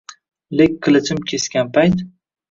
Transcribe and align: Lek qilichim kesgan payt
Lek 0.59 0.79
qilichim 0.87 1.19
kesgan 1.31 1.69
payt 1.77 2.01